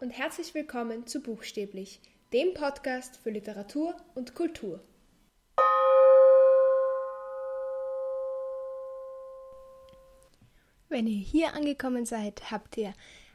[0.00, 2.00] und herzlich willkommen zu Buchstäblich,
[2.32, 4.80] dem Podcast für Literatur und Kultur.
[10.88, 12.92] Wenn ihr hier angekommen seid, habt ihr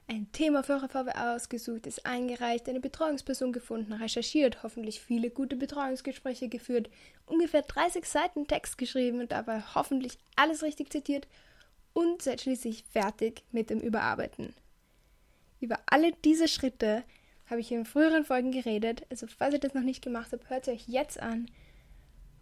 [0.08, 5.56] ein Thema für eure VWA ausgesucht, es eingereicht, eine Betreuungsperson gefunden, recherchiert, hoffentlich viele gute
[5.56, 6.90] Betreuungsgespräche geführt,
[7.26, 11.28] ungefähr 30 Seiten Text geschrieben und dabei hoffentlich alles richtig zitiert
[11.94, 14.54] und seid schließlich fertig mit dem Überarbeiten.
[15.60, 17.04] Über alle diese Schritte
[17.48, 19.06] habe ich in früheren Folgen geredet.
[19.10, 21.50] Also falls ihr das noch nicht gemacht habt, hört sie euch jetzt an.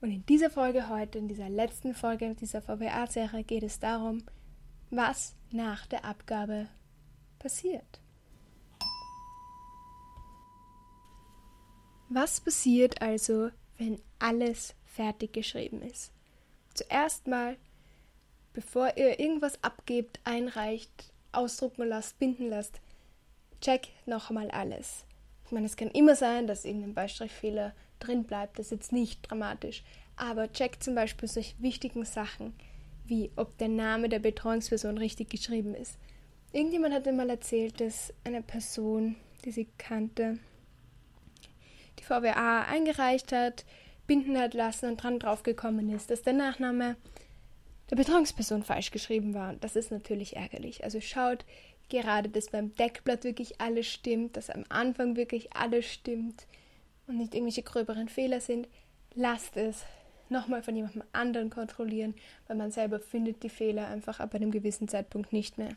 [0.02, 4.24] Und in dieser Folge heute, in dieser letzten Folge dieser VBA-Serie, geht es darum,
[4.92, 6.68] was nach der Abgabe
[7.40, 8.00] passiert.
[12.10, 16.12] Was passiert also, wenn alles fertig geschrieben ist?
[16.74, 17.58] Zuerst mal,
[18.54, 22.80] bevor ihr irgendwas abgebt, einreicht, ausdrucken lasst, binden lasst,
[23.62, 25.06] check noch einmal alles.
[25.46, 29.30] Ich meine, es kann immer sein, dass irgendein Beistrichfehler drin bleibt, das ist jetzt nicht
[29.30, 29.84] dramatisch.
[30.16, 32.54] Aber check zum Beispiel solche wichtigen Sachen,
[33.06, 35.98] wie ob der Name der Betreuungsperson richtig geschrieben ist.
[36.52, 40.40] Irgendjemand hat mir mal erzählt, dass eine Person, die sie kannte,
[42.00, 43.66] die VWA eingereicht hat,
[44.08, 46.96] binden hat lassen und dran draufgekommen ist, dass der Nachname
[47.90, 49.50] der Betreuungsperson falsch geschrieben war.
[49.50, 50.84] Und das ist natürlich ärgerlich.
[50.84, 51.46] Also schaut,
[51.90, 56.48] gerade, dass beim Deckblatt wirklich alles stimmt, dass am Anfang wirklich alles stimmt
[57.08, 58.68] und nicht irgendwelche gröberen Fehler sind,
[59.16, 59.84] lasst es
[60.30, 62.16] nochmal von jemandem anderen kontrollieren,
[62.48, 65.72] weil man selber findet die Fehler einfach ab einem gewissen Zeitpunkt nicht mehr.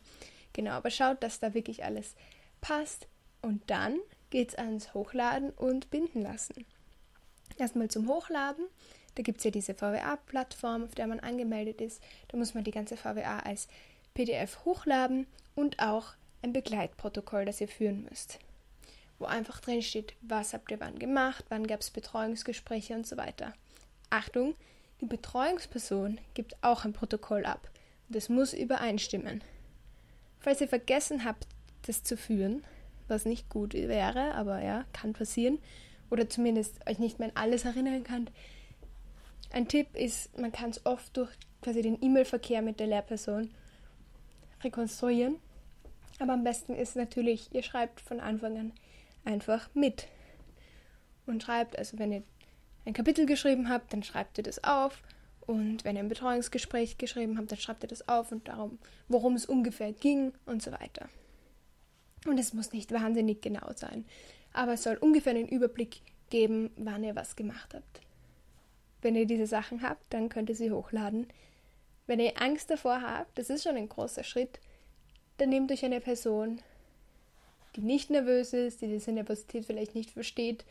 [0.52, 2.16] Genau, aber schaut, dass da wirklich alles
[2.60, 3.06] passt
[3.42, 3.98] und dann
[4.30, 6.66] geht es ans Hochladen und binden lassen.
[7.58, 8.66] Erstmal zum Hochladen.
[9.16, 12.02] Da gibt es ja diese VWA-Plattform, auf der man angemeldet ist.
[12.28, 13.68] Da muss man die ganze VWA als
[14.14, 18.38] PDF hochladen und auch ein Begleitprotokoll, das ihr führen müsst,
[19.18, 23.16] wo einfach drin steht, was habt ihr wann gemacht, wann gab es Betreuungsgespräche und so
[23.16, 23.52] weiter.
[24.08, 24.54] Achtung,
[25.00, 27.70] die Betreuungsperson gibt auch ein Protokoll ab
[28.08, 29.42] und es muss übereinstimmen.
[30.40, 31.46] Falls ihr vergessen habt,
[31.86, 32.64] das zu führen,
[33.08, 35.58] was nicht gut wäre, aber ja, kann passieren,
[36.10, 38.32] oder zumindest euch nicht mehr an alles erinnern könnt,
[39.52, 41.30] ein Tipp ist, man kann es oft durch
[41.62, 43.50] quasi den E-Mail-Verkehr mit der Lehrperson
[44.62, 45.36] rekonstruieren.
[46.18, 48.72] Aber am besten ist natürlich, ihr schreibt von Anfang an
[49.24, 50.06] einfach mit.
[51.26, 52.22] Und schreibt, also wenn ihr
[52.84, 55.02] ein Kapitel geschrieben habt, dann schreibt ihr das auf.
[55.46, 58.78] Und wenn ihr ein Betreuungsgespräch geschrieben habt, dann schreibt ihr das auf und darum,
[59.08, 61.08] worum es ungefähr ging und so weiter.
[62.26, 64.04] Und es muss nicht wahnsinnig genau sein,
[64.52, 68.00] aber es soll ungefähr einen Überblick geben, wann ihr was gemacht habt.
[69.02, 71.26] Wenn ihr diese Sachen habt, dann könnt ihr sie hochladen
[72.10, 74.58] wenn ihr Angst davor habt, das ist schon ein großer Schritt,
[75.38, 76.60] dann nehmt euch eine Person,
[77.76, 80.64] die nicht nervös ist, die diese Nervosität vielleicht nicht versteht,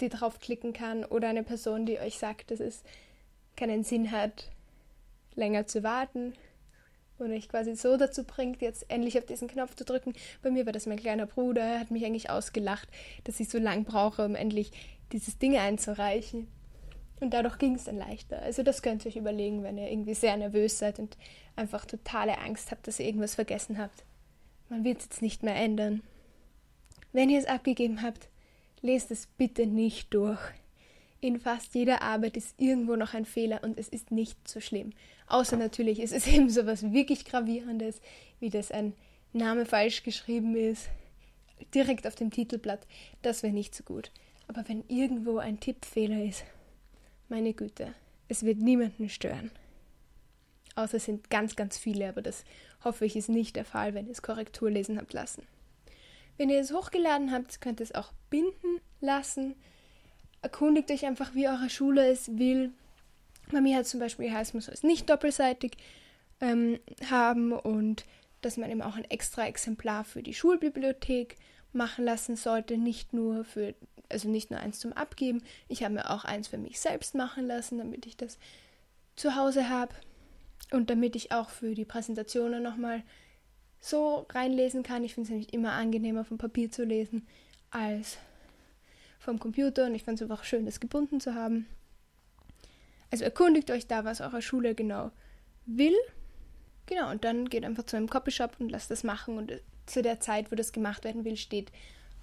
[0.00, 2.84] die draufklicken kann oder eine Person, die euch sagt, dass es
[3.54, 4.50] keinen Sinn hat,
[5.34, 6.32] länger zu warten
[7.18, 10.14] und euch quasi so dazu bringt, jetzt endlich auf diesen Knopf zu drücken.
[10.40, 12.88] Bei mir war das mein kleiner Bruder, er hat mich eigentlich ausgelacht,
[13.24, 14.72] dass ich so lang brauche, um endlich
[15.12, 16.48] dieses Ding einzureichen.
[17.20, 18.42] Und dadurch ging es dann leichter.
[18.42, 21.16] Also das könnt ihr euch überlegen, wenn ihr irgendwie sehr nervös seid und
[21.54, 24.04] einfach totale Angst habt, dass ihr irgendwas vergessen habt.
[24.68, 26.02] Man wird es jetzt nicht mehr ändern.
[27.12, 28.28] Wenn ihr es abgegeben habt,
[28.82, 30.40] lest es bitte nicht durch.
[31.20, 34.92] In fast jeder Arbeit ist irgendwo noch ein Fehler und es ist nicht so schlimm.
[35.26, 38.00] Außer natürlich ist es eben so was wirklich Gravierendes,
[38.40, 38.92] wie dass ein
[39.32, 40.88] Name falsch geschrieben ist,
[41.74, 42.86] direkt auf dem Titelblatt.
[43.22, 44.10] Das wäre nicht so gut.
[44.48, 46.44] Aber wenn irgendwo ein Tippfehler ist,
[47.28, 47.92] meine Güte,
[48.28, 49.50] es wird niemanden stören.
[50.74, 52.44] Außer es sind ganz, ganz viele, aber das
[52.84, 55.42] hoffe ich ist nicht der Fall, wenn ihr es Korrektur lesen habt lassen.
[56.36, 59.54] Wenn ihr es hochgeladen habt, könnt ihr es auch binden lassen.
[60.42, 62.72] Erkundigt euch einfach, wie eure Schule es will.
[63.50, 65.72] Bei mir hat zum Beispiel geheißen, man soll es nicht doppelseitig
[66.40, 68.04] ähm, haben und
[68.42, 71.36] dass man eben auch ein extra Exemplar für die Schulbibliothek
[71.72, 73.74] machen lassen sollte, nicht nur für
[74.08, 77.46] also nicht nur eins zum Abgeben, ich habe mir auch eins für mich selbst machen
[77.46, 78.38] lassen, damit ich das
[79.16, 79.94] zu Hause habe
[80.70, 83.02] und damit ich auch für die Präsentationen nochmal
[83.80, 85.04] so reinlesen kann.
[85.04, 87.26] Ich finde es nämlich immer angenehmer vom Papier zu lesen
[87.70, 88.18] als
[89.18, 91.66] vom Computer und ich fand es einfach schön, das gebunden zu haben.
[93.10, 95.10] Also erkundigt euch da, was eure Schule genau
[95.66, 95.96] will.
[96.86, 100.20] Genau, und dann geht einfach zu einem Copyshop und lasst das machen und zu der
[100.20, 101.72] Zeit, wo das gemacht werden will, steht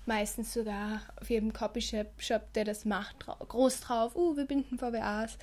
[0.05, 5.37] meistens sogar auf jedem Copyshop, der das macht, groß drauf, uh, wir binden VWAs.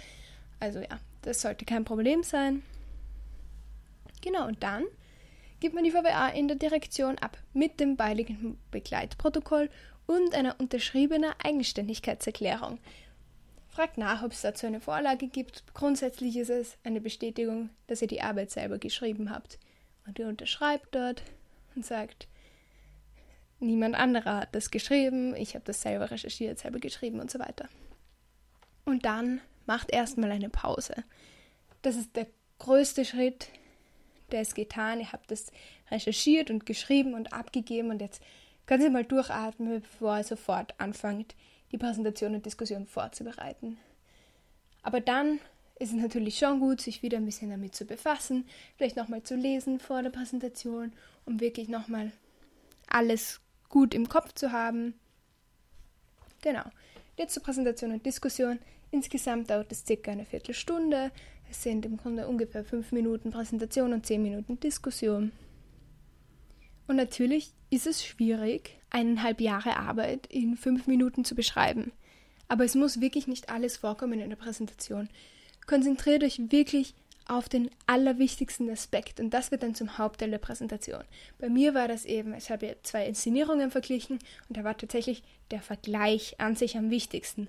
[0.59, 2.63] Also ja, das sollte kein Problem sein.
[4.23, 4.85] Genau, und dann
[5.61, 9.71] gibt man die VWA in der Direktion ab mit dem beiliegenden Begleitprotokoll
[10.07, 12.79] und einer unterschriebenen Eigenständigkeitserklärung.
[13.69, 15.63] Fragt nach, ob es dazu eine Vorlage gibt.
[15.75, 19.59] Grundsätzlich ist es eine Bestätigung, dass ihr die Arbeit selber geschrieben habt.
[20.07, 21.23] Und ihr unterschreibt dort
[21.77, 22.27] und sagt,
[23.61, 27.69] niemand anderer hat das geschrieben, ich habe das selber recherchiert, selber geschrieben und so weiter.
[28.85, 30.95] Und dann macht erstmal eine Pause.
[31.83, 32.27] Das ist der
[32.59, 33.49] größte Schritt,
[34.33, 35.01] der ist getan.
[35.01, 35.53] Ihr habt das
[35.91, 38.23] recherchiert und geschrieben und abgegeben und jetzt
[38.67, 41.35] können Sie mal durchatmen, bevor ihr sofort anfangt,
[41.73, 43.79] die Präsentation und Diskussion vorzubereiten.
[44.83, 45.41] Aber dann
[45.79, 48.47] ist es natürlich schon gut, sich wieder ein bisschen damit zu befassen,
[48.77, 50.93] vielleicht nochmal zu lesen vor der Präsentation,
[51.25, 52.13] um wirklich nochmal
[52.87, 53.41] alles
[53.71, 54.93] gut im Kopf zu haben.
[56.43, 56.65] Genau.
[57.17, 58.59] Jetzt zur Präsentation und Diskussion.
[58.91, 61.11] Insgesamt dauert es circa eine Viertelstunde.
[61.51, 65.33] Es sind im Grunde ungefähr fünf Minuten Präsentation und zehn Minuten Diskussion.
[66.87, 71.93] Und natürlich ist es schwierig, eineinhalb Jahre Arbeit in fünf Minuten zu beschreiben.
[72.49, 75.09] Aber es muss wirklich nicht alles vorkommen in der Präsentation.
[75.67, 76.95] Konzentriert euch wirklich
[77.31, 81.05] auf den allerwichtigsten Aspekt und das wird dann zum Hauptteil der Präsentation.
[81.39, 84.19] Bei mir war das eben, ich habe zwei Inszenierungen verglichen
[84.49, 85.23] und da war tatsächlich
[85.53, 87.49] der Vergleich an sich am wichtigsten.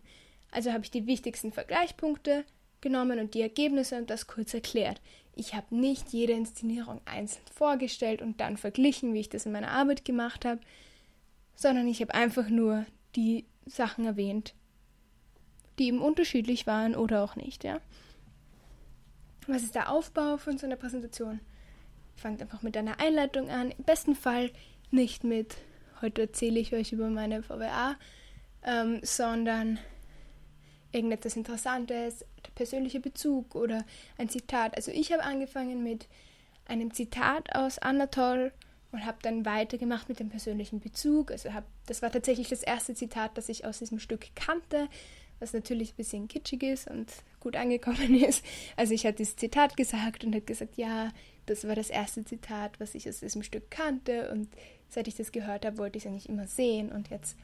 [0.52, 2.46] Also habe ich die wichtigsten Vergleichspunkte
[2.82, 5.02] genommen und die Ergebnisse und das kurz erklärt.
[5.36, 9.72] Ich habe nicht jede Inszenierung einzeln vorgestellt und dann verglichen, wie ich das in meiner
[9.72, 10.62] Arbeit gemacht habe,
[11.56, 12.86] sondern ich habe einfach nur
[13.16, 14.54] die Sachen erwähnt,
[15.80, 17.80] die eben unterschiedlich waren oder auch nicht, ja.
[19.48, 21.40] Was ist der Aufbau von so einer Präsentation?
[22.16, 23.72] Fangt einfach mit einer Einleitung an.
[23.72, 24.52] Im besten Fall
[24.92, 25.58] nicht mit,
[26.02, 27.96] heute erzähle ich euch über meine VWA,
[28.64, 29.80] ähm, sondern
[30.92, 33.84] irgendetwas Interessantes, der persönliche Bezug oder
[34.18, 34.76] ein Zitat.
[34.76, 36.08] Also ich habe angefangen mit
[36.66, 38.52] einem Zitat aus Anatol
[38.92, 41.32] und habe dann weitergemacht mit dem persönlichen Bezug.
[41.32, 44.88] Also hab, das war tatsächlich das erste Zitat, das ich aus diesem Stück kannte
[45.42, 47.12] was natürlich ein bisschen kitschig ist und
[47.42, 48.46] gut angekommen ist.
[48.78, 51.12] Also ich hatte dieses Zitat gesagt und hat gesagt, ja,
[51.46, 54.48] das war das erste Zitat, was ich aus diesem Stück kannte und
[54.88, 57.36] seit ich das gehört habe, wollte ich es eigentlich immer sehen und jetzt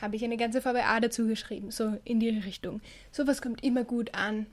[0.00, 2.82] habe ich eine ganze VWA dazu geschrieben, so in die Richtung.
[3.10, 4.46] Sowas kommt immer gut an,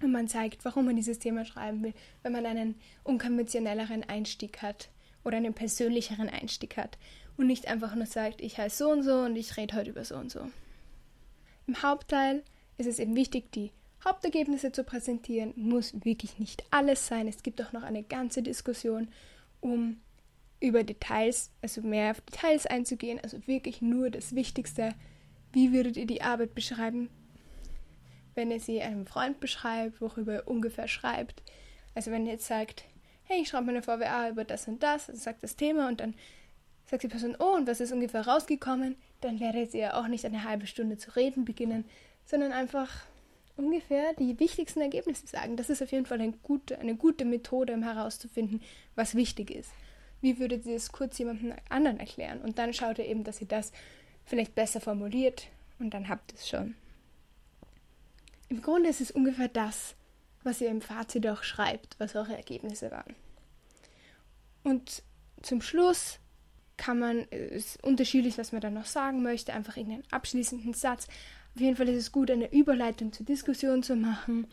[0.00, 2.74] wenn man zeigt, warum man dieses Thema schreiben will, wenn man einen
[3.04, 4.90] unkonventionelleren Einstieg hat
[5.24, 6.98] oder einen persönlicheren Einstieg hat
[7.36, 10.04] und nicht einfach nur sagt, ich heiße so und so und ich rede heute über
[10.04, 10.40] so und so.
[11.66, 12.42] Im Hauptteil
[12.78, 13.72] ist es eben wichtig, die
[14.04, 15.52] Hauptergebnisse zu präsentieren.
[15.56, 17.28] Muss wirklich nicht alles sein.
[17.28, 19.08] Es gibt auch noch eine ganze Diskussion,
[19.60, 20.00] um
[20.60, 23.20] über Details, also mehr auf Details einzugehen.
[23.22, 24.94] Also wirklich nur das Wichtigste.
[25.52, 27.10] Wie würdet ihr die Arbeit beschreiben,
[28.34, 31.42] wenn ihr sie einem Freund beschreibt, worüber ihr ungefähr schreibt?
[31.94, 32.84] Also wenn ihr jetzt sagt,
[33.24, 36.14] hey, ich schreibe meine VWA über das und das, also sagt das Thema und dann
[36.86, 38.96] sagt die Person, oh, und was ist ungefähr rausgekommen?
[39.22, 41.84] dann werdet ihr auch nicht eine halbe Stunde zu reden beginnen,
[42.24, 42.88] sondern einfach
[43.56, 45.56] ungefähr die wichtigsten Ergebnisse sagen.
[45.56, 48.62] Das ist auf jeden Fall eine gute, eine gute Methode, um herauszufinden,
[48.94, 49.70] was wichtig ist.
[50.20, 52.40] Wie würdet ihr es kurz jemandem anderen erklären?
[52.40, 53.72] Und dann schaut ihr eben, dass ihr das
[54.24, 55.48] vielleicht besser formuliert
[55.78, 56.74] und dann habt ihr es schon.
[58.48, 59.94] Im Grunde ist es ungefähr das,
[60.44, 63.14] was ihr im Fazit auch schreibt, was eure Ergebnisse waren.
[64.62, 65.02] Und
[65.42, 66.18] zum Schluss
[66.76, 71.08] kann man, ist unterschiedlich, was man dann noch sagen möchte, einfach irgendeinen abschließenden Satz.
[71.54, 74.46] Auf jeden Fall ist es gut, eine Überleitung zur Diskussion zu machen.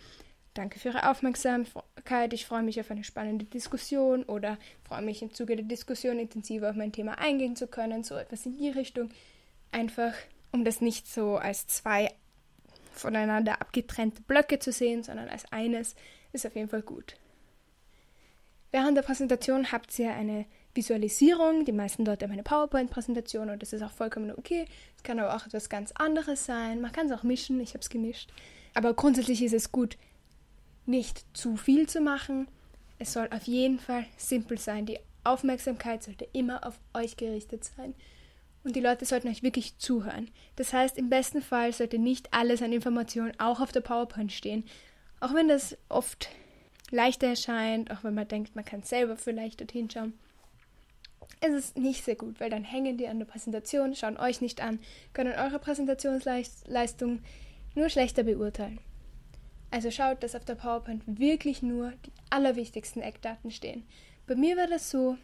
[0.54, 2.34] Danke für Ihre Aufmerksamkeit.
[2.34, 6.70] Ich freue mich auf eine spannende Diskussion oder freue mich im Zuge der Diskussion intensiver
[6.70, 8.04] auf mein Thema eingehen zu können.
[8.04, 9.12] So etwas in die Richtung.
[9.72, 10.14] Einfach,
[10.52, 12.12] um das nicht so als zwei
[12.92, 15.96] voneinander abgetrennte Blöcke zu sehen, sondern als eines,
[16.34, 17.16] ist auf jeden Fall gut.
[18.72, 20.46] Während der Präsentation habt ihr eine
[20.80, 21.66] Visualisierung.
[21.66, 24.66] Die meisten Leute haben eine PowerPoint-Präsentation und das ist auch vollkommen okay.
[24.96, 26.80] Es kann aber auch etwas ganz anderes sein.
[26.80, 28.32] Man kann es auch mischen, ich habe es gemischt.
[28.74, 29.98] Aber grundsätzlich ist es gut,
[30.86, 32.48] nicht zu viel zu machen.
[32.98, 34.86] Es soll auf jeden Fall simpel sein.
[34.86, 37.94] Die Aufmerksamkeit sollte immer auf euch gerichtet sein.
[38.64, 40.30] Und die Leute sollten euch wirklich zuhören.
[40.56, 44.64] Das heißt, im besten Fall sollte nicht alles an Informationen auch auf der PowerPoint stehen.
[45.20, 46.30] Auch wenn das oft
[46.90, 50.14] leichter erscheint, auch wenn man denkt, man kann selber vielleicht dorthin schauen
[51.42, 54.62] ist es nicht sehr gut, weil dann hängen die an der Präsentation, schauen euch nicht
[54.62, 54.80] an,
[55.14, 57.22] können eure Präsentationsleistung
[57.76, 58.80] nur schlechter beurteilen.
[59.72, 63.84] Also schaut, dass auf der PowerPoint wirklich nur die allerwichtigsten Eckdaten stehen.
[64.28, 65.18] Bei mir war das so,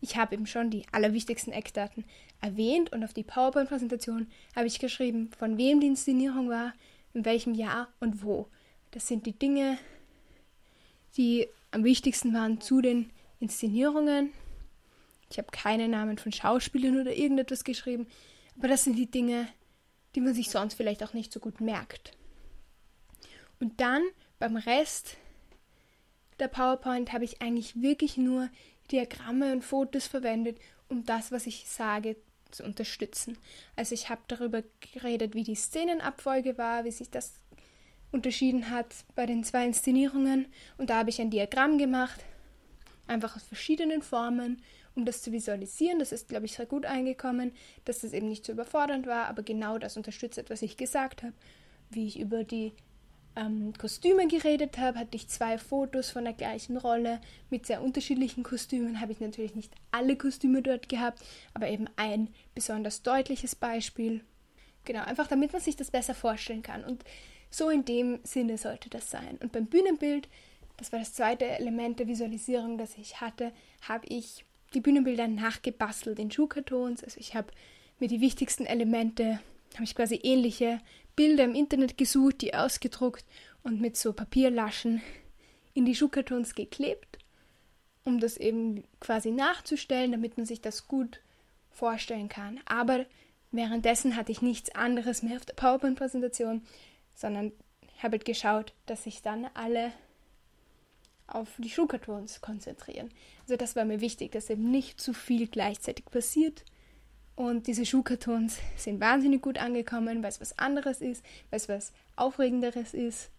[0.00, 2.04] ich habe eben schon die allerwichtigsten Eckdaten
[2.40, 6.72] erwähnt und auf die PowerPoint-Präsentation habe ich geschrieben, von wem die Inszenierung war,
[7.12, 8.48] in welchem Jahr und wo.
[8.92, 9.78] Das sind die Dinge,
[11.16, 14.32] die am wichtigsten waren zu den Inszenierungen.
[15.30, 18.06] Ich habe keine Namen von Schauspielern oder irgendetwas geschrieben,
[18.58, 19.48] aber das sind die Dinge,
[20.14, 22.12] die man sich sonst vielleicht auch nicht so gut merkt.
[23.60, 24.02] Und dann
[24.38, 25.16] beim Rest
[26.40, 28.48] der PowerPoint habe ich eigentlich wirklich nur
[28.90, 30.58] Diagramme und Fotos verwendet,
[30.88, 32.16] um das, was ich sage,
[32.50, 33.38] zu unterstützen.
[33.76, 37.34] Also ich habe darüber geredet, wie die Szenenabfolge war, wie sich das
[38.10, 40.46] unterschieden hat bei den zwei Inszenierungen.
[40.78, 42.20] Und da habe ich ein Diagramm gemacht,
[43.06, 44.62] einfach aus verschiedenen Formen,
[45.00, 45.98] um das zu visualisieren.
[45.98, 47.52] Das ist, glaube ich, sehr gut eingekommen,
[47.84, 51.32] dass das eben nicht zu überfordernd war, aber genau das unterstützt, was ich gesagt habe,
[51.90, 52.72] wie ich über die
[53.34, 58.42] ähm, Kostüme geredet habe, hatte ich zwei Fotos von der gleichen Rolle mit sehr unterschiedlichen
[58.42, 59.00] Kostümen.
[59.00, 61.20] Habe ich natürlich nicht alle Kostüme dort gehabt,
[61.54, 64.22] aber eben ein besonders deutliches Beispiel.
[64.84, 66.84] Genau, einfach damit man sich das besser vorstellen kann.
[66.84, 67.04] Und
[67.50, 69.38] so in dem Sinne sollte das sein.
[69.40, 70.28] Und beim Bühnenbild,
[70.76, 73.52] das war das zweite Element der Visualisierung, das ich hatte,
[73.82, 77.02] habe ich die Bühnenbilder nachgebastelt in Schuhkartons.
[77.02, 77.48] Also ich habe
[77.98, 79.40] mir die wichtigsten Elemente,
[79.74, 80.80] habe ich quasi ähnliche
[81.16, 83.24] Bilder im Internet gesucht, die ausgedruckt
[83.62, 85.02] und mit so Papierlaschen
[85.74, 87.18] in die Schuhkartons geklebt,
[88.04, 91.20] um das eben quasi nachzustellen, damit man sich das gut
[91.70, 92.60] vorstellen kann.
[92.64, 93.06] Aber
[93.50, 96.62] währenddessen hatte ich nichts anderes mehr auf der PowerPoint-Präsentation,
[97.14, 97.52] sondern
[97.98, 99.92] habe halt geschaut, dass sich dann alle
[101.34, 103.10] auf die Schuhkartons konzentrieren.
[103.42, 106.64] Also das war mir wichtig, dass eben nicht zu viel gleichzeitig passiert,
[107.40, 111.92] und diese Schuhkartons sind wahnsinnig gut angekommen, weil es was anderes ist, weil es was
[112.14, 113.30] Aufregenderes ist.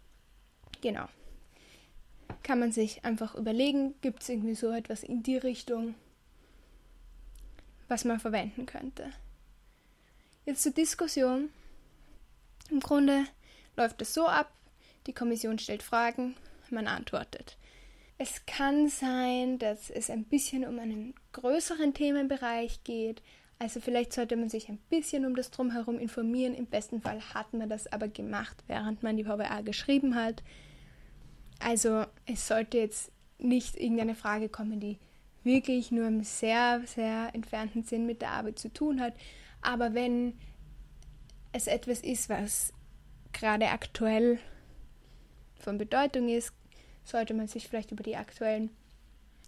[0.82, 1.08] Genau.
[2.42, 5.94] Kann man sich einfach überlegen, gibt es irgendwie so etwas in die Richtung,
[7.90, 9.12] was man verwenden könnte.
[10.48, 11.50] Jetzt zur Diskussion.
[12.72, 13.26] Im Grunde
[13.78, 14.52] läuft es so ab,
[15.06, 16.36] die Kommission stellt Fragen,
[16.72, 17.56] man antwortet.
[18.24, 23.24] Es kann sein, dass es ein bisschen um einen größeren Themenbereich geht,
[23.58, 26.54] also vielleicht sollte man sich ein bisschen um das Drumherum informieren.
[26.54, 30.44] Im besten Fall hat man das aber gemacht, während man die VWA geschrieben hat.
[31.58, 35.00] Also es sollte jetzt nicht irgendeine Frage kommen, die
[35.44, 39.16] wirklich nur im sehr, sehr entfernten Sinn mit der Arbeit zu tun hat.
[39.64, 40.38] Aber wenn
[41.54, 42.72] es etwas ist, was
[43.34, 44.38] gerade aktuell
[45.56, 46.54] von Bedeutung ist,
[47.04, 48.70] sollte man sich vielleicht über die aktuellen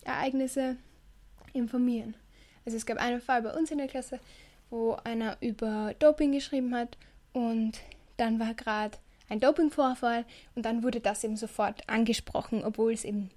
[0.04, 0.78] Ereignisse
[1.54, 2.16] informieren.
[2.66, 4.20] Also es gab einen Fall bei uns in der Klasse,
[4.70, 6.98] wo einer über Doping geschrieben hat
[7.34, 7.80] und
[8.18, 8.98] dann war gerade
[9.30, 13.30] ein Dopingvorfall und dann wurde das eben sofort angesprochen, obwohl es eben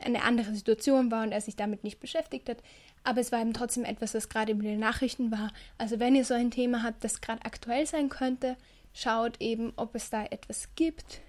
[0.00, 2.58] eine andere Situation war und er sich damit nicht beschäftigt hat.
[3.04, 5.52] Aber es war eben trotzdem etwas, was gerade in den Nachrichten war.
[5.78, 8.56] Also wenn ihr so ein Thema habt, das gerade aktuell sein könnte,
[8.92, 11.20] schaut eben, ob es da etwas gibt,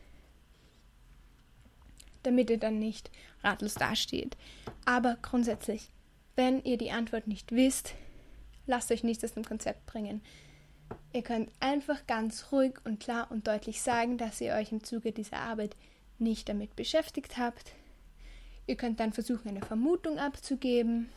[2.26, 3.12] damit ihr dann nicht
[3.44, 4.38] ratlos dasteht.
[4.86, 5.90] Aber grundsätzlich
[6.36, 7.94] wenn ihr die Antwort nicht wisst,
[8.68, 10.22] lasst euch nichts aus dem Konzept bringen.
[11.14, 15.14] Ihr könnt einfach ganz ruhig und klar und deutlich sagen, dass ihr euch im Zuge
[15.14, 15.76] dieser Arbeit
[16.20, 17.72] nicht damit beschäftigt habt.
[18.68, 21.10] Ihr könnt dann versuchen, eine Vermutung abzugeben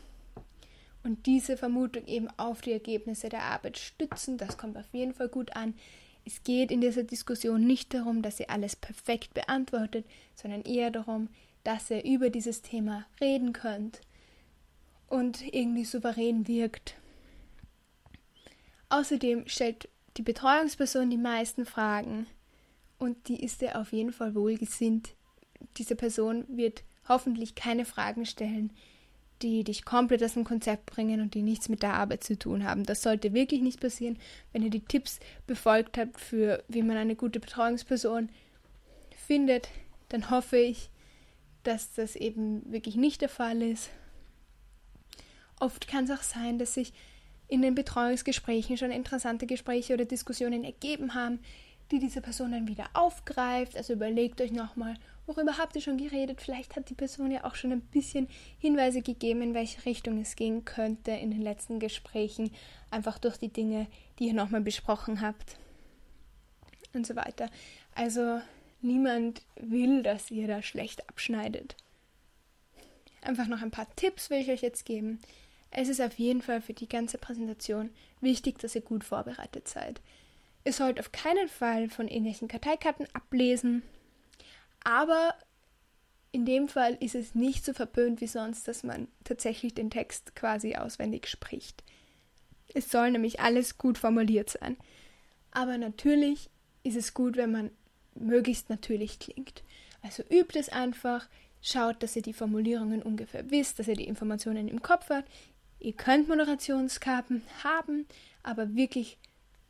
[1.02, 4.38] und diese Vermutung eben auf die Ergebnisse der Arbeit stützen.
[4.38, 5.74] Das kommt auf jeden Fall gut an.
[6.24, 11.28] Es geht in dieser Diskussion nicht darum, dass ihr alles perfekt beantwortet, sondern eher darum,
[11.64, 14.00] dass ihr über dieses Thema reden könnt
[15.08, 16.96] und irgendwie souverän wirkt.
[18.90, 22.26] Außerdem stellt die Betreuungsperson die meisten Fragen
[22.98, 25.14] und die ist ihr auf jeden Fall wohlgesinnt.
[25.76, 28.72] Diese Person wird hoffentlich keine Fragen stellen,
[29.42, 32.64] die dich komplett aus dem Konzept bringen und die nichts mit der Arbeit zu tun
[32.64, 32.84] haben.
[32.84, 34.18] Das sollte wirklich nicht passieren,
[34.52, 38.28] wenn ihr die Tipps befolgt habt, für wie man eine gute Betreuungsperson
[39.26, 39.68] findet,
[40.08, 40.90] dann hoffe ich,
[41.62, 43.90] dass das eben wirklich nicht der Fall ist
[45.60, 46.92] Oft kann es auch sein, dass sich
[47.48, 51.40] in den Betreuungsgesprächen schon interessante Gespräche oder Diskussionen ergeben haben,
[51.90, 53.76] die diese Person dann wieder aufgreift.
[53.76, 54.94] Also überlegt euch nochmal,
[55.28, 56.40] worüber habt ihr schon geredet?
[56.40, 60.34] Vielleicht hat die Person ja auch schon ein bisschen Hinweise gegeben, in welche Richtung es
[60.34, 62.50] gehen könnte in den letzten Gesprächen,
[62.90, 63.86] einfach durch die Dinge,
[64.18, 65.56] die ihr nochmal besprochen habt
[66.94, 67.50] und so weiter.
[67.94, 68.40] Also
[68.80, 71.76] niemand will, dass ihr da schlecht abschneidet.
[73.20, 75.20] Einfach noch ein paar Tipps will ich euch jetzt geben.
[75.70, 77.90] Es ist auf jeden Fall für die ganze Präsentation
[78.22, 80.00] wichtig, dass ihr gut vorbereitet seid.
[80.64, 83.82] Ihr sollt auf keinen Fall von irgendwelchen Karteikarten ablesen,
[84.84, 85.34] aber
[86.32, 90.34] in dem Fall ist es nicht so verpönt wie sonst, dass man tatsächlich den Text
[90.34, 91.82] quasi auswendig spricht.
[92.74, 94.76] Es soll nämlich alles gut formuliert sein.
[95.50, 96.50] Aber natürlich
[96.82, 97.70] ist es gut, wenn man
[98.14, 99.62] möglichst natürlich klingt.
[100.02, 101.28] Also übt es einfach,
[101.60, 105.28] Schaut, dass ihr die Formulierungen ungefähr wisst, dass ihr die Informationen im Kopf habt.
[105.80, 108.06] Ihr könnt Moderationskarten haben,
[108.42, 109.18] aber wirklich,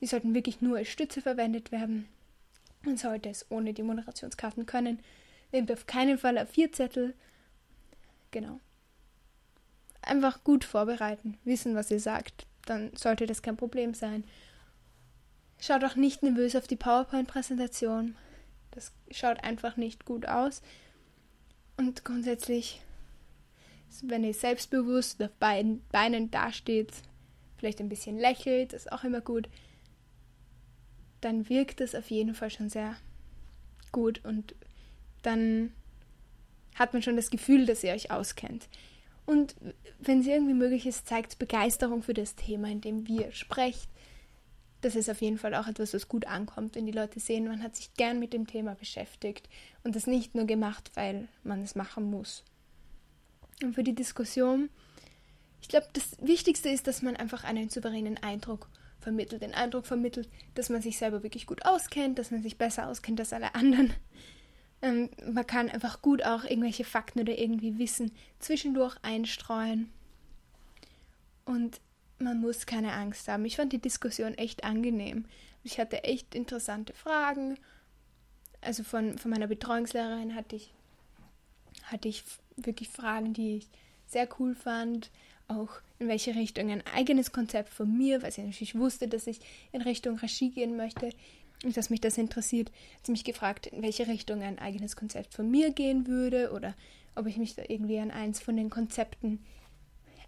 [0.00, 2.06] die sollten wirklich nur als Stütze verwendet werden.
[2.88, 5.00] Man sollte es ohne die Moderationskarten können.
[5.52, 7.12] Nehmt auf keinen Fall vier Zettel.
[8.30, 8.60] Genau.
[10.00, 12.46] Einfach gut vorbereiten, wissen, was ihr sagt.
[12.64, 14.24] Dann sollte das kein Problem sein.
[15.60, 18.16] Schaut auch nicht nervös auf die PowerPoint-Präsentation.
[18.70, 20.62] Das schaut einfach nicht gut aus.
[21.76, 22.80] Und grundsätzlich,
[24.00, 26.94] wenn ihr selbstbewusst auf beiden Beinen dasteht,
[27.58, 29.50] vielleicht ein bisschen lächelt, ist auch immer gut,
[31.20, 32.96] dann wirkt es auf jeden Fall schon sehr
[33.92, 34.54] gut und
[35.22, 35.72] dann
[36.74, 38.68] hat man schon das Gefühl, dass ihr euch auskennt.
[39.26, 39.54] Und
[39.98, 43.90] wenn es irgendwie möglich ist, zeigt Begeisterung für das Thema, in dem wir sprecht.
[44.80, 47.62] Das ist auf jeden Fall auch etwas, was gut ankommt, wenn die Leute sehen, man
[47.62, 49.48] hat sich gern mit dem Thema beschäftigt
[49.82, 52.44] und das nicht nur gemacht, weil man es machen muss.
[53.62, 54.70] Und für die Diskussion,
[55.60, 58.68] ich glaube, das Wichtigste ist, dass man einfach einen souveränen Eindruck
[59.00, 62.88] vermittelt, den Eindruck vermittelt, dass man sich selber wirklich gut auskennt, dass man sich besser
[62.88, 63.92] auskennt als alle anderen.
[64.80, 69.90] Ähm, man kann einfach gut auch irgendwelche Fakten oder irgendwie Wissen zwischendurch einstreuen.
[71.44, 71.80] Und
[72.18, 73.44] man muss keine Angst haben.
[73.44, 75.24] Ich fand die Diskussion echt angenehm.
[75.64, 77.58] Ich hatte echt interessante Fragen.
[78.60, 80.72] Also von, von meiner Betreuungslehrerin hatte ich,
[81.84, 82.24] hatte ich
[82.56, 83.68] wirklich Fragen, die ich
[84.06, 85.10] sehr cool fand.
[85.48, 89.40] Auch in welche Richtung ein eigenes Konzept von mir, weil sie natürlich wusste, dass ich
[89.72, 91.10] in Richtung Regie gehen möchte
[91.64, 92.68] und dass mich das interessiert.
[92.96, 96.74] Hat sie mich gefragt, in welche Richtung ein eigenes Konzept von mir gehen würde oder
[97.14, 99.44] ob ich mich da irgendwie an eins von den Konzepten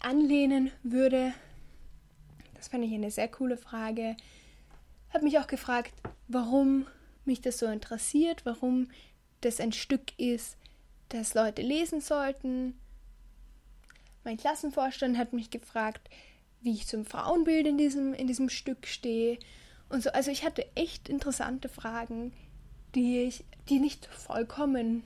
[0.01, 1.33] anlehnen würde.
[2.55, 4.17] Das fand ich eine sehr coole Frage.
[5.13, 5.93] Habe mich auch gefragt,
[6.27, 6.87] warum
[7.25, 8.89] mich das so interessiert, warum
[9.41, 10.57] das ein Stück ist,
[11.09, 12.75] das Leute lesen sollten.
[14.23, 16.09] Mein Klassenvorstand hat mich gefragt,
[16.61, 19.39] wie ich zum Frauenbild in diesem, in diesem Stück stehe.
[19.89, 22.33] Und so, also ich hatte echt interessante Fragen,
[22.93, 25.03] die ich, die nicht vollkommen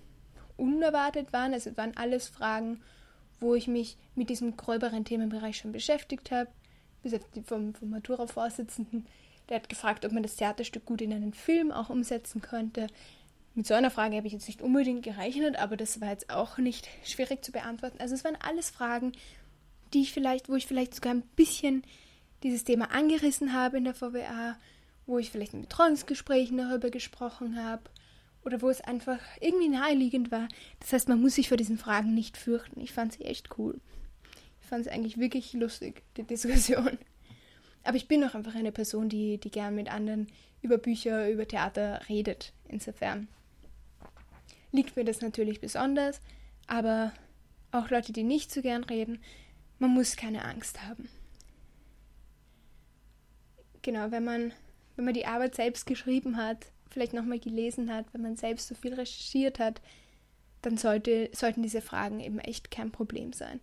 [0.57, 1.53] unerwartet waren.
[1.53, 2.81] Also es waren alles Fragen,
[3.39, 6.49] wo ich mich mit diesem gröberen Themenbereich schon beschäftigt habe
[7.05, 9.05] bis auf die vom, vom Matura-Vorsitzenden,
[9.47, 12.87] der hat gefragt, ob man das Theaterstück gut in einen Film auch umsetzen könnte.
[13.55, 16.57] Mit so einer Frage habe ich jetzt nicht unbedingt gerechnet, aber das war jetzt auch
[16.57, 17.99] nicht schwierig zu beantworten.
[18.01, 19.13] Also es waren alles Fragen,
[19.93, 21.83] die ich vielleicht, wo ich vielleicht sogar ein bisschen
[22.43, 24.57] dieses Thema angerissen habe in der VWA,
[25.05, 27.83] wo ich vielleicht in Betreuungsgesprächen darüber gesprochen habe
[28.43, 30.49] oder wo es einfach irgendwie naheliegend war.
[30.79, 32.81] Das heißt, man muss sich vor diesen Fragen nicht fürchten.
[32.81, 33.79] Ich fand sie echt cool.
[34.61, 36.97] Ich fand es eigentlich wirklich lustig, die Diskussion.
[37.83, 40.27] Aber ich bin auch einfach eine Person, die, die gern mit anderen
[40.61, 42.51] über Bücher, über Theater redet.
[42.67, 43.29] Insofern
[44.75, 46.21] liegt mir das natürlich besonders,
[46.67, 47.13] aber
[47.71, 49.19] auch Leute, die nicht so gern reden,
[49.79, 51.09] man muss keine Angst haben.
[53.81, 54.53] Genau, wenn man,
[54.95, 58.75] wenn man die Arbeit selbst geschrieben hat, vielleicht nochmal gelesen hat, wenn man selbst so
[58.75, 59.81] viel recherchiert hat,
[60.61, 63.59] dann sollte, sollten diese Fragen eben echt kein Problem sein.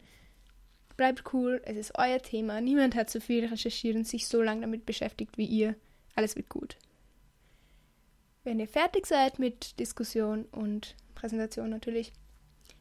[0.96, 2.60] Bleibt cool, es ist euer Thema.
[2.60, 5.74] Niemand hat so viel recherchiert und sich so lange damit beschäftigt wie ihr.
[6.14, 6.76] Alles wird gut.
[8.44, 12.12] Wenn ihr fertig seid mit Diskussion und Präsentation natürlich,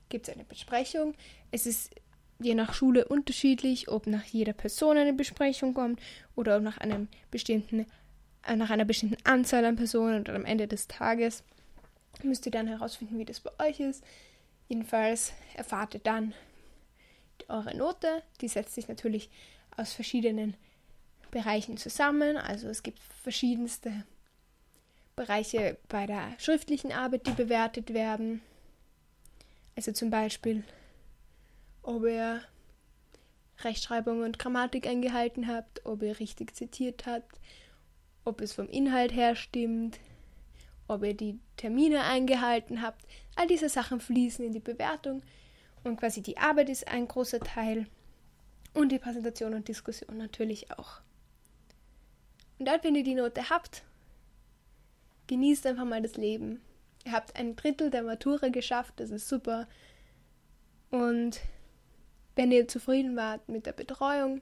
[0.09, 1.13] gibt es eine Besprechung.
[1.51, 1.93] Es ist
[2.39, 6.01] je nach Schule unterschiedlich, ob nach jeder Person eine Besprechung kommt
[6.35, 7.85] oder ob nach einem bestimmten,
[8.47, 11.43] äh, nach einer bestimmten Anzahl an Personen oder am Ende des Tages.
[12.23, 14.03] Müsst ihr dann herausfinden, wie das bei euch ist.
[14.67, 16.33] Jedenfalls erfahrt ihr dann,
[17.47, 18.23] eure Note.
[18.41, 19.29] Die setzt sich natürlich
[19.77, 20.55] aus verschiedenen
[21.29, 22.37] Bereichen zusammen.
[22.37, 24.05] Also es gibt verschiedenste
[25.21, 28.41] Bereiche bei der schriftlichen Arbeit, die bewertet werden.
[29.75, 30.63] Also zum Beispiel,
[31.83, 32.41] ob ihr
[33.59, 37.39] Rechtschreibung und Grammatik eingehalten habt, ob ihr richtig zitiert habt,
[38.25, 39.99] ob es vom Inhalt her stimmt,
[40.87, 43.05] ob ihr die Termine eingehalten habt.
[43.35, 45.21] All diese Sachen fließen in die Bewertung
[45.83, 47.85] und quasi die Arbeit ist ein großer Teil
[48.73, 50.99] und die Präsentation und Diskussion natürlich auch.
[52.57, 53.83] Und dann, wenn ihr die Note habt,
[55.31, 56.59] genießt einfach mal das Leben.
[57.05, 59.65] Ihr habt ein Drittel der Matura geschafft, das ist super.
[60.89, 61.39] Und
[62.35, 64.41] wenn ihr zufrieden wart mit der Betreuung,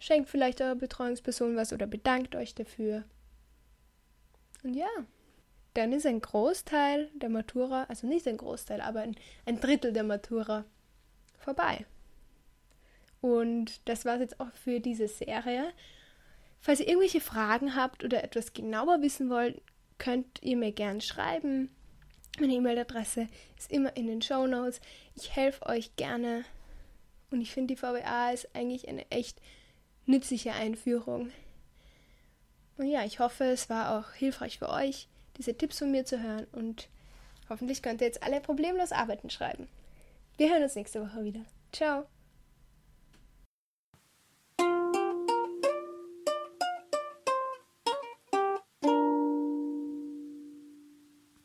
[0.00, 3.04] schenkt vielleicht eurer Betreuungsperson was oder bedankt euch dafür.
[4.64, 4.88] Und ja,
[5.74, 10.02] dann ist ein Großteil der Matura, also nicht ein Großteil, aber ein, ein Drittel der
[10.02, 10.64] Matura
[11.38, 11.86] vorbei.
[13.20, 15.72] Und das war es jetzt auch für diese Serie.
[16.58, 19.62] Falls ihr irgendwelche Fragen habt oder etwas genauer wissen wollt,
[19.98, 21.70] könnt ihr mir gern schreiben.
[22.38, 24.80] Meine E-Mail-Adresse ist immer in den Show Notes.
[25.14, 26.44] Ich helfe euch gerne
[27.30, 29.40] und ich finde, die VWA ist eigentlich eine echt
[30.04, 31.30] nützliche Einführung.
[32.76, 36.22] Und ja, ich hoffe, es war auch hilfreich für euch, diese Tipps von mir zu
[36.22, 36.88] hören und
[37.48, 39.68] hoffentlich könnt ihr jetzt alle problemlos Arbeiten schreiben.
[40.36, 41.40] Wir hören uns nächste Woche wieder.
[41.72, 42.06] Ciao!